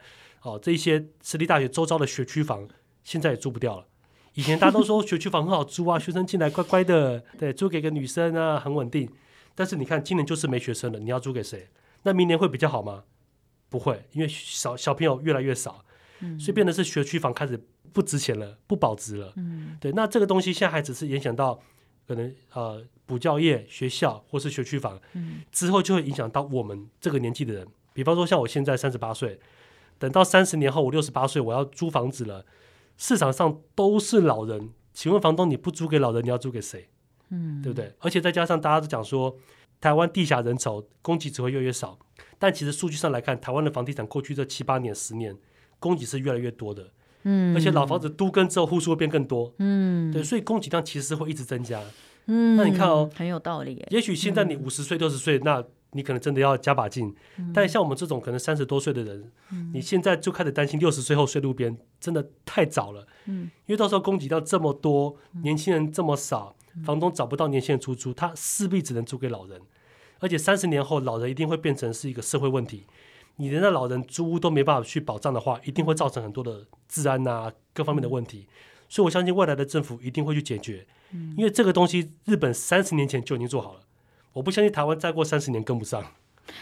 [0.45, 2.65] 嗯、哦这些私立大学周遭的学区房
[3.03, 3.85] 现在也租不掉了。
[4.35, 9.09] 以前大家都说学区房很好租啊， 学生进来乖乖的，对，租给个女生啊很稳定，
[9.53, 11.67] 但是你看今年就是没学生了，你要租给谁？
[12.03, 13.03] 那明年会比较好吗？
[13.69, 15.83] 不会，因为小小朋友越来越少。
[16.39, 17.60] 所以变得是学区房开始
[17.93, 19.34] 不值钱了，不保值了。
[19.36, 21.60] 嗯，对，那这个东西现在还只是影响到
[22.08, 27.67] 可能呃补教业、学校或是学区房，嗯，之后就会影响到我们这个年纪的人。
[27.93, 29.39] 比方说像我现在三十八岁，
[29.97, 32.45] 等到三十年后我六十八岁，我要租房子了，
[32.97, 36.89] 市场上都是老人，请问房东你不租给老人，你要租给谁？
[37.29, 37.93] 嗯，对不对？
[37.99, 39.38] 而且再加上大家都讲说，
[39.82, 41.97] 台湾地下人潮，供给只会越来越少。
[42.38, 45.36] 但其实数据上来看，台湾的房地产过去这七八年、十年，
[45.79, 46.87] 供给是越来越多的。
[47.23, 49.53] 嗯，而且老房子都跟之后，户数会变更多。
[49.57, 51.81] 嗯，对，所以供给量其实会一直增加。
[52.27, 53.85] 嗯，那你看哦，很有道理。
[53.89, 55.61] 也许现在你五十岁、六十岁，那
[55.91, 57.13] 你可能真的要加把劲。
[57.37, 63.05] 嗯，但像我们这种可能三十多岁的人，嗯，你现在就开始担心六十岁后睡路边，真的太早了。
[63.25, 69.59] 嗯，因为到时候供给量这么多，年轻人这么少，房东找不到年轻人出租，他势必只能租给老人。
[70.19, 72.85] 而且三十年后，老人一定会变成是一个社会问题。
[73.39, 78.45] 你连那老人租屋都没办法去保障的话，一定会造成很多的治安啊各方面的问题。
[78.89, 80.86] 所以我相信未来的政府一定会去解决。
[81.38, 83.80] 因为这个东西日本三十年前就已经做好了，
[84.34, 86.04] 我不相信台湾再过三十年跟不上。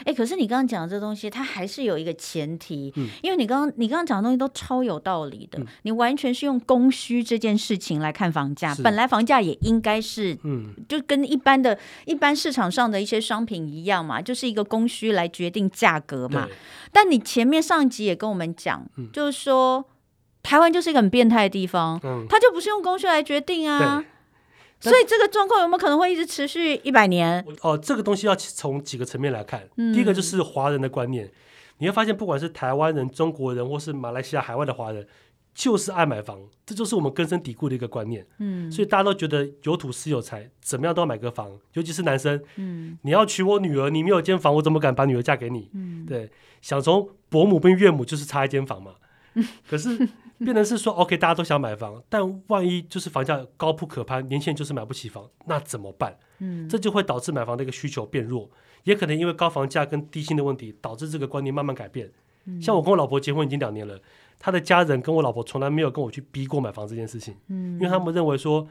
[0.06, 16.48] 哎，可是你刚刚讲的这东西，它还是有一个前提，嗯，因为你刚刚你刚刚讲的东西都超有道理的，嗯，你完全是用供需这件事情来看房价，本来房价也应该是，嗯，就跟一般的一般市场上的一些商品一样嘛，就是一个供需来决定价格嘛。
[16.92, 19.86] 但你前面上一集也跟我们讲，嗯，就是说
[20.44, 24.04] 台湾就是一个很变态的地方，嗯，它就不是用供需来决定啊。
[24.80, 27.44] 所以这个状况有没有可能会一直持续一百年？
[27.62, 29.68] 哦，这个东西要从几个层面来看。
[29.78, 31.32] 嗯、第一个就是华人的观念，
[31.80, 35.08] 你会发现，不管是台湾人、中国人，或是马来西亚海外的华人，
[35.56, 38.24] 就是爱买房，这就是我们根深蒂固的一个观念。
[38.38, 42.40] 嗯，所以大家都觉得有土是有财，怎么样都要买个房，尤其是男生。
[42.58, 45.72] 嗯，你要娶我女儿，你没有间房，我怎么敢把女儿嫁给你？
[45.74, 46.30] 嗯，对，
[46.62, 48.92] 想从伯母跟岳母就是差一间房嘛。
[49.34, 50.08] 嗯、 可是。
[50.46, 56.18] 变成是说，OK，大家都想买房，但万一就是房价高不可攀，年轻人就是买不起房，那怎么办？
[56.40, 58.50] 嗯，这就会导致买房的一个需求变弱，
[58.84, 62.12] 也可能因为高房价跟低薪的问题，导致这个观念慢慢改变。
[62.46, 64.00] 嗯，像我跟我老婆结婚已经两年了，
[64.40, 68.68] 她的家人跟我老婆从来没有跟我去逼过买房这件事情，嗯，因为他们认为说。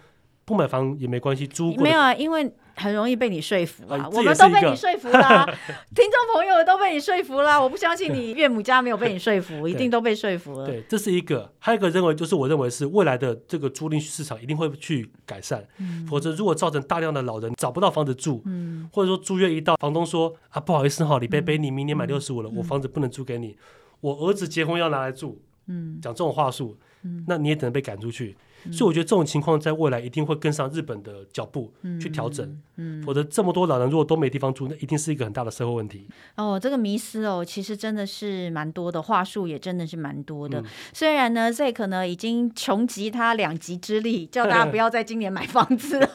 [0.47, 4.09] 不买房也没关系，租没有啊，因为很容易被你说服啊。
[4.13, 5.45] 我们都被你说服了，
[5.93, 7.61] 听众朋友都被你说服了。
[7.61, 10.67] 我不相信你岳母家没有被你说服，一定都被说服了。
[10.67, 11.53] 对，这是一个。
[11.59, 15.67] 还有一个认为，就是我认为是未来的这个租赁市场一定会去改善。
[15.79, 23.57] 嗯，否则如果造成大量的老人找不到房子住，嗯，或者说租约一到，房东说啊不好意思哈，李贝贝，你明年满六十五了，我房子不能租给你，
[24.01, 28.37] 我儿子结婚要拿来住，嗯，讲这种话术，嗯，那你也只能被赶出去。
[28.73, 32.45] 所以我觉得这种情况在未来一定会跟上日本的脚步去调整，
[32.77, 36.07] 嗯，嗯，否则这么多老人如果都没地方住，那一定是一个很大的社会问题。
[36.37, 40.61] 哦，这个迷思哦，其实真的是蛮多的，话术也真的是蛮多的。
[40.61, 46.01] 嗯、虽然呢，Zack 呢已经穷极他两极之力，叫大家不要在今年买房子。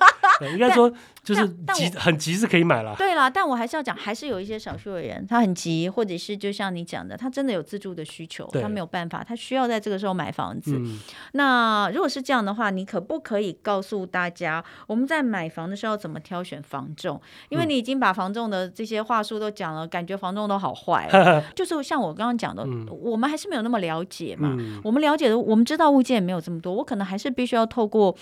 [0.54, 0.92] 应该说
[1.24, 2.96] 就是急，很急是可以买了。
[2.98, 10.76] 对啦，但我还是要讲，还是有一些少数的人，他很急，或者是就像你讲的，他真的有自住的需求，他没有办法，他需要在这个时候买房子。
[10.76, 11.00] 嗯、
[11.34, 17.20] 那如果是这样的话，你可不可以告诉大家，我们在买房的时候怎么挑选房仲？
[17.50, 21.10] 因为你已经把房仲的这些话术都讲了，感觉房仲都好坏。
[21.56, 24.56] 就是像我刚刚讲的，嗯、我们还是没有那么了解嘛。
[24.58, 28.16] 嗯、我们了解的，我们知道物件也没有这么多，我可能还是必须要透过。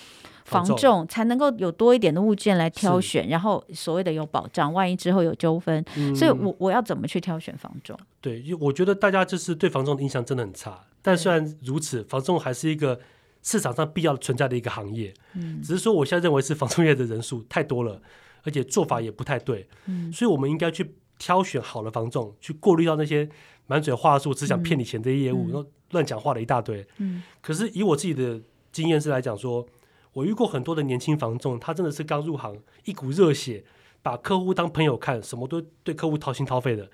[0.46, 7.96] 房仲才能够有多一点的物件来挑选，然后所谓的有保障，万一之后有纠纷，嗯、所以我我要怎么去挑选房仲？
[8.20, 10.80] 对，我觉得大家就是对房仲的印象真的很差。
[11.02, 12.98] 但虽然如此，房仲还是一个
[13.42, 15.12] 市场上必要存在的一个行业。
[15.34, 18.00] 嗯，只是说我现在认为是房仲业的人数太多了，
[18.42, 19.68] 而且做法也不太对。
[19.86, 23.28] 嗯，所以我们应该去挑选好的房仲，去过滤掉那些
[23.66, 26.86] 满嘴话术只想骗你钱的业务，然后乱讲话的一大堆。
[26.98, 28.40] 嗯，可是以我自己的
[28.72, 29.66] 经验是来讲说。
[30.12, 33.62] 我遇过很多的年轻房仲，他真的是刚入行，一股热血，
[34.02, 36.90] 把客户当朋友看，什么都对客户掏心掏肺的。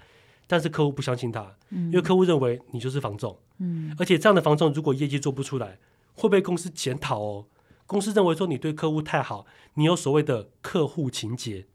[0.46, 5.78] 但是客户不相信他，因为客户认为你就是房仲，嗯，而且这样的房仲如果业绩做不出来，
[6.16, 7.46] 会被公司检讨哦。
[7.86, 11.66] 公司认为说你对客户太好，你有所谓的客户情节，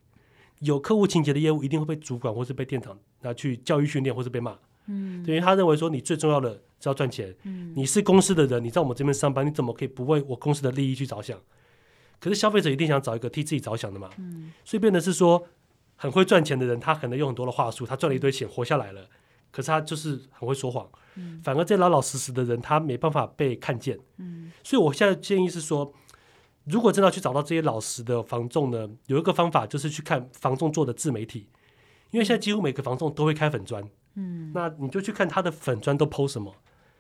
[0.60, 4.58] 有客户情节的业务一定会被主管或是被店长拿去教育训练，或是被骂。
[4.88, 11.40] 嗯，因为他认为说你最重要的是要赚钱，嗯，你是公司的人，你在我们这边上班，你怎么可以不为我公司的利益去着想？
[12.20, 15.48] 可是消费者一定想找一个替自己着想的嘛，嗯，所以变得是说
[15.96, 19.08] 很会赚钱的人，他可能用很多的话术，他赚了一堆钱活下来了，
[19.52, 25.94] 可是他就是很会说谎，嗯，反而这老老实实的人，他没办法被看见，嗯，所以我现在建议是说，
[26.66, 31.48] 如果真的要去找到这些老实的房仲呢，有一个方法就是去看房仲做的自媒体，
[32.12, 33.84] 因为现在几乎每个房仲都会开粉砖。
[34.16, 36.54] 嗯，那你就去看他的粉砖都 po 什么。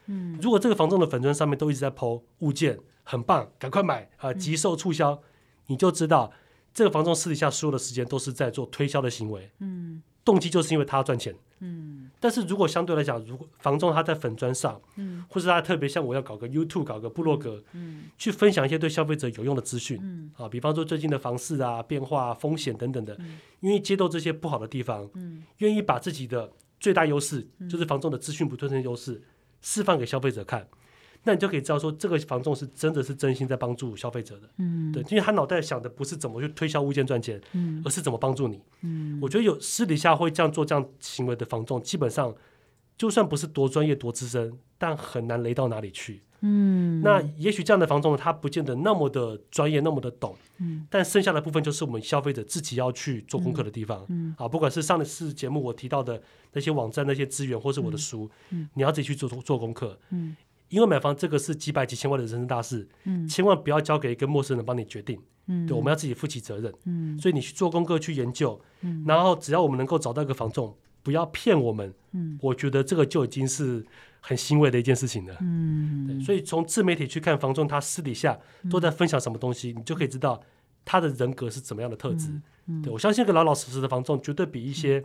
[0.06, 5.22] 嗯，如果这个房仲的粉砖上面都一直在 po 物件很棒，赶快买啊，急售促销，嗯、
[5.68, 6.32] 你就知道
[6.74, 12.12] 这个房仲私底下所有的时间都是在做推销的行为，嗯，动机就是因为他要赚钱，嗯。
[12.19, 23.17] 但是如果相对来讲，如果房仲他在粉砖上，嗯，或是他特别像我要搞个 YouTube，搞个部落格，嗯，去分享一些对消费者有用的资讯，嗯，啊，比方说最近的房市啊、变化、啊、风险等等的，
[23.62, 29.21] 愿意揭露这些不好的地方，嗯，愿意把自己的最大优势，就是房仲的资讯不对称优势，
[29.62, 30.67] 释放给消费者看。
[31.23, 42.34] 那你就可以知道说，这个房仲是真的是真心在帮助消费者的，嗯，对，因为他脑袋想的不是怎么去推销物件赚钱，嗯，而是怎么帮助你，嗯，我觉得有私底下会这样做这样行为的房仲，基本上
[42.97, 56.19] 就算不是多专业多资深，但很难雷到哪里去，嗯，那也许这样的房仲他不见得那么的专业，那么的懂，嗯，但剩下的部分就是我们消费者自己要去做功课的地方，嗯，啊，不管是上一次节目我提到的
[56.53, 60.36] 那些网站那些资源，或是我的书，嗯，你要自己去做做功课，嗯。
[60.71, 73.86] 因为买房这个是几百几千万的人生大事，嗯，千万不要交给一个陌生人帮你决定，嗯，对，我们要自己负起责任，嗯，所以你去做功课去研究，嗯，然后只要我们能够找到一个房仲，不要骗我们，嗯，我觉得这个就已经是
[74.21, 80.41] 很欣慰的一件事情了，嗯，所以从自媒体去看房仲，他私底下都在分享什么东西，你就可以知道
[80.86, 82.29] 他的人格是怎么样的特质，
[82.81, 85.03] 对，我相信一个老老实实的房仲，绝对比一些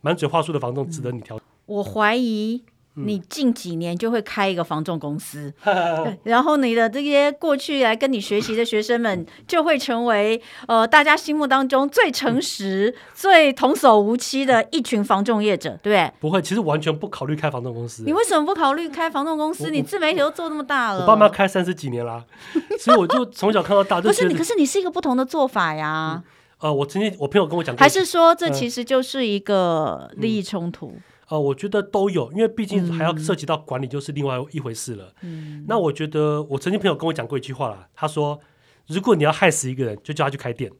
[0.00, 1.38] 满嘴话术的房仲值得你挑。
[1.66, 2.64] 我怀疑。
[2.98, 16.12] 你近几年就会开一个房仲公司，嗯、 然后你的这些过去来跟你学习的学生们就会成为呃大家心目当中最诚实、嗯、最童叟无欺的一群房仲业者，对不对？
[16.20, 18.02] 不会，其实完全不考虑开房仲公司。
[18.04, 19.70] 你为什么不考虑开房仲公司？
[19.70, 22.24] 你自媒体都做那么大了，我爸妈开三十几年啦，
[22.80, 24.00] 所以我就从小看到大。
[24.00, 26.22] 不是你，可是你是一个不同的做法呀。
[26.60, 30.86] 嗯、呃，我曾经我朋友跟我讲过，还是说这其实就是一个利益冲突？
[30.86, 35.12] 嗯嗯呃，我觉得都有，因为毕竟还要涉及到管理，就是另外一回事了。
[35.22, 38.38] 嗯，那我觉得，我曾经朋友跟我讲过一句话啦，他说
[38.86, 40.70] ：“如果你要害死一个人，就叫他去开店。”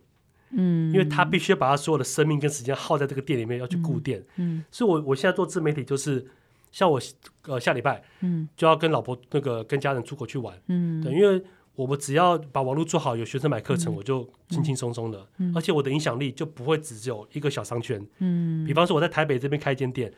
[0.51, 4.21] 嗯，因为他必须要把他所有的生命跟时间耗在这个店里面，要去顾店。
[4.37, 6.25] 嗯，嗯，所以我我现在做自媒体，就是
[6.71, 7.01] 像我
[7.47, 10.57] 呃下礼拜，嗯，就要跟老婆那个跟家人出国去玩。
[10.69, 11.43] 嗯，对，因为。
[11.77, 18.05] 我们只要把网络做好，有学生买课程，我就轻轻松松的，而且我的影响力就不会只有一个小商圈。
[18.19, 20.11] 嗯，比方说我在台北这边开一间店，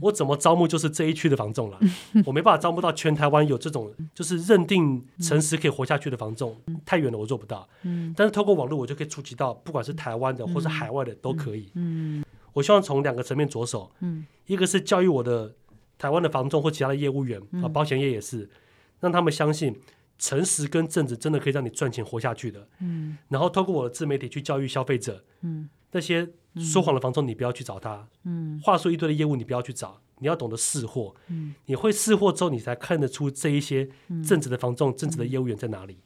[0.00, 1.78] 我怎么招募就是这一区的房仲了，
[2.24, 7.68] 我没办法招募到全台湾有这种就是认定诚实可以活下去的房仲，太远了我做不到。
[8.16, 11.70] 但是透过网络我就可以触及到，不管是台湾的或是海外的都可以。
[12.54, 13.90] 我希望从两个层面着手，
[14.46, 15.54] 一个是教育我的
[15.98, 18.48] 台湾的房仲或其他的业务员啊，保险业也是，
[19.00, 19.76] 让他们相信。
[20.22, 22.68] 诚实跟正直真的可以让你赚钱活下去的。
[22.78, 25.24] 嗯，然后透过我的自媒体去教育消费者。
[25.40, 28.06] 嗯，那些说谎的房仲你不要去找他。
[28.22, 31.12] 嗯，话说一堆的业务你不要去找，你要懂得试货。
[31.26, 33.88] 嗯，你会试货之后，你才看得出这一些
[34.24, 35.98] 正直的房仲、正直的业务员在哪里。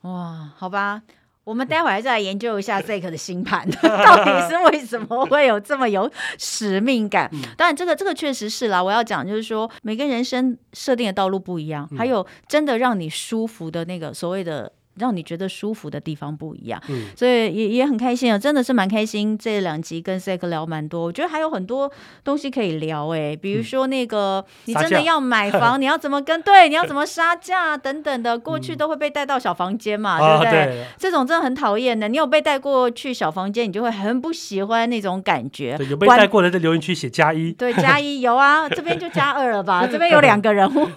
[0.00, 1.02] 哇，好吧。
[1.44, 7.30] 我们待会儿再来研究一下 Zack 的星盘， 到底是为什么会有这么有使命感？
[7.56, 8.82] 当然，这个这个确实是啦。
[8.82, 14.72] 我要讲就是说，每个人生设定的道路不一样，还有真的让你舒服的那个所谓的。
[14.96, 19.36] 让你觉得舒服的地方不一样，嗯，所以也也很开心啊，真的是蛮开心。
[19.36, 21.90] 这两集跟 Zack 聊蛮多，我觉得还有很多
[22.22, 30.60] 东西可以聊哎、欸，比如说那个、嗯、你真的要买房，你要怎么跟对， 你要怎么杀价等等的，过去都会被带到小房间嘛，嗯、对不对？
[30.60, 32.08] 啊、对这种真的很讨厌的。
[32.08, 35.76] 你有被带过去小房间，你就会很不喜欢那种感觉。
[35.90, 39.86] 有被带过的在留言区写加一，对，加一 有啊，这边就加二了吧？
[39.90, 40.88] 这边有两个人物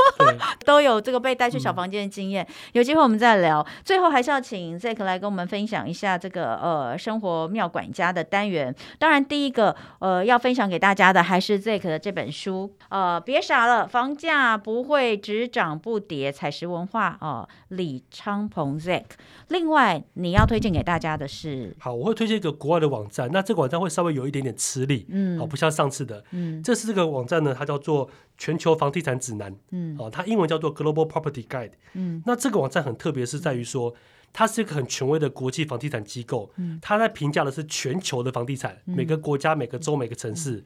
[0.65, 3.65] 都有这个被带去小房间的经验，嗯、有机会我们再聊。
[3.88, 8.76] 最后还是要请 Zack 来跟我们分享一下这个呃生活妙管家的单元。
[9.00, 12.76] 当然，第一个呃要分享给大家的还是 Zack 的这本书。
[12.89, 19.06] 呃，别傻了，房价不会只涨不跌，采石文化哦、呃，李昌鹏 Zack。
[19.47, 21.73] 另外，你要推荐给大家的是？
[21.80, 23.30] 好，我会推荐一个国外的网站。
[23.32, 33.93] 那这个网站会稍微有一点点吃力，嗯，好，不像上次的，嗯，这是这个网站呢，它叫做全球房地产指南，嗯，哦，它英文叫做 Global Property Guide，嗯，那这个网站很特别，是在于说。
[34.34, 40.63] 它是一个很权威的国际房地产机构，它在评价的是全球的房地产，每个国家、每个州、每个城市。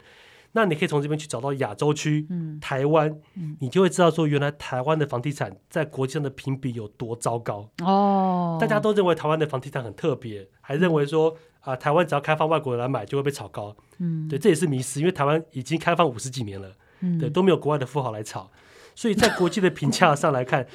[0.54, 2.28] 那你可以从这边去找到亚洲区、
[2.60, 3.16] 台湾，
[3.60, 7.70] 你就会知道说，原来台湾的房地产在国际上的评比有多糟糕。
[7.84, 8.58] 哦。
[8.60, 13.74] 大家都认为台湾的房地产很特别，还认为说啊，台湾只要开放外国人来买就会被炒高。
[14.00, 16.76] 嗯，对，这也是迷思，因为台湾已经开放五十几年了，
[17.20, 18.50] 对，都没有国外的富豪来炒。
[18.94, 20.68] 所以在国际的评价上来看，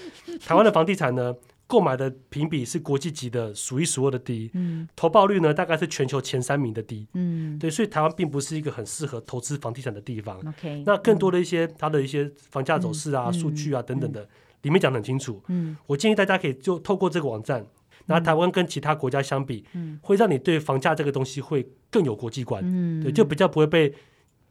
[0.45, 1.35] 台湾的房地产呢，
[1.67, 10.39] 购买的评比是国际级的数一数二的低，嗯，投报率呢大概是全球前三名的低，嗯，对，所以台湾并不是一个很适合投资房地产的地方。
[10.49, 14.27] OK，那更多的一些它的一些房价走势啊、数据啊等等的，
[14.63, 15.43] 里面讲得很清楚。
[15.49, 17.67] 嗯，我建议大家可以就透过这个网站，
[18.07, 23.93] 那台湾跟其他国家相比，嗯，会让你对房价这个东西会更有国际观，嗯，对，就比较不会被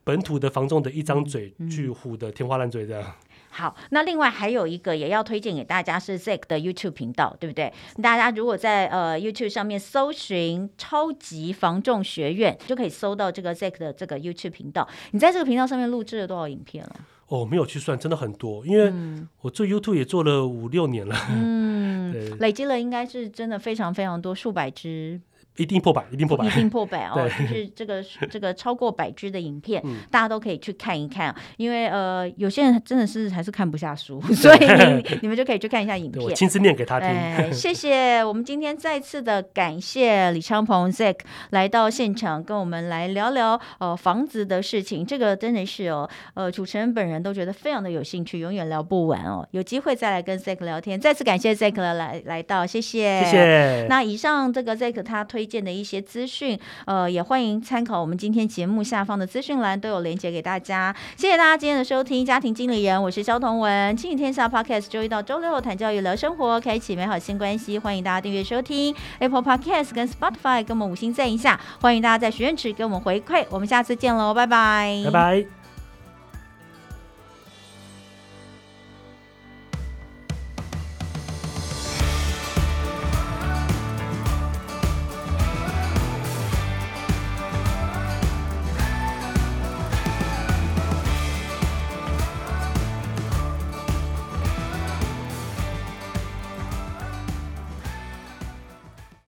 [0.06, 3.14] 本土的房仲的一张嘴巨虎的天花乱坠这样。
[3.50, 7.72] 好，那另外还有一个也要推荐给大家是 Zack 的 YouTube 频道，对不对？
[8.04, 14.88] 大家如果在呃 YouTube 上面搜寻“超级防重学院”，就可以搜到这个 Zack 的这个 YouTube 频道。
[15.12, 16.96] 你在这个频道上面录制了多少影片了？
[17.28, 18.94] 哦，没有去算，真的很多，因为
[19.42, 25.20] 我做 YouTube 也做了五六年了，嗯， 累积了应该是真的非常非常多，数百支。
[25.58, 27.30] 一定破百，一定破百，一定破百哦！
[27.30, 31.34] 就是这个这个超过百支的影片，嗯、大家都可以去看一看。
[31.58, 36.24] 因为呃，有些人真的是还是看不下书， 所以你，你们就可以去看一下影片。
[36.24, 37.08] 我亲自念给他听。
[37.08, 41.20] 哎，谢谢我们今天再次的感谢李昌鹏 Zack
[41.52, 45.06] 来到现场，跟我们来聊聊呃房子的事情。
[45.06, 49.48] 这个真的是哦，呃，主持人本人都觉得非常的有兴趣，永远聊不完哦。
[49.52, 51.00] 有机会再来跟 Zack 聊天。
[51.00, 53.86] 再次感谢 Zack 来来到，谢谢，谢谢。
[53.88, 56.26] 那以上这个 Zack 他推推荐的一些资。
[56.26, 60.94] 讯，呃，也欢迎参考我们今天节目下方的资讯栏，都有连结给大家。
[61.16, 67.78] 谢谢大家今天的收听，家庭经理人，我是肖同文，亲子天下 Podcast，周一到周六谈教育、聊生活，开启美好新关系。
[67.78, 71.60] 欢迎大家订阅收听 Apple Podcast 跟 Spotify，给我们五星赞一下。
[71.80, 75.65] 欢迎大家在许愿池给我们回馈，我们下次见喽，拜拜，拜拜。